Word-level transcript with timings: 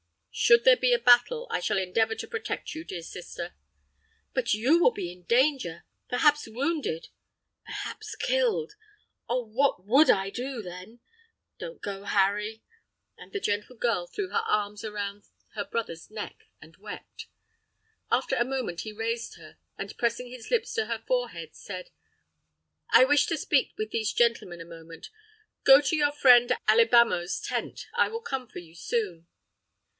"Should 0.33 0.63
there 0.63 0.77
be 0.77 0.93
a 0.93 0.97
battle, 0.97 1.45
I 1.51 1.59
shall 1.59 1.77
endeavor 1.77 2.15
to 2.15 2.27
protect 2.27 2.73
you, 2.73 2.83
dear 2.83 3.03
sister." 3.03 3.53
"But, 4.33 4.53
you 4.53 4.81
will 4.81 4.89
be 4.91 5.11
in 5.11 5.23
danger; 5.23 5.83
perhaps 6.09 6.47
wounded—perhaps 6.47 8.15
killed! 8.15 8.73
Oh! 9.29 9.43
what 9.45 9.85
would 9.85 10.09
I 10.09 10.31
do, 10.31 10.63
then? 10.63 11.01
Don't 11.59 11.81
go, 11.81 12.05
Harry!" 12.05 12.63
and 13.15 13.31
the 13.31 13.41
gentle 13.41 13.75
girl 13.75 14.07
threw 14.07 14.29
her 14.29 14.41
arms 14.47 14.83
around 14.83 15.25
her 15.53 15.65
brother's 15.65 16.09
neck 16.09 16.45
and 16.61 16.77
wept. 16.77 17.27
After 18.09 18.35
a 18.37 18.45
moment, 18.45 18.81
he 18.81 18.91
raised 18.93 19.35
her, 19.35 19.57
and 19.77 19.95
pressing 19.97 20.31
his 20.31 20.49
lips 20.49 20.73
to 20.73 20.85
her 20.85 21.03
forehead, 21.05 21.53
said: 21.55 21.91
"I 22.89 23.03
wish 23.03 23.27
to 23.27 23.37
speak 23.37 23.73
with 23.77 23.91
these 23.91 24.13
gentlemen 24.13 24.61
a 24.61 24.65
moment. 24.65 25.09
Go 25.63 25.79
to 25.81 25.95
your 25.95 26.13
friend 26.13 26.51
Alibamo's 26.67 27.39
tent. 27.39 27.87
I 27.93 28.07
will 28.07 28.21
come 28.21 28.47
for 28.47 28.59
you, 28.59 28.73
soon!" 28.73 29.27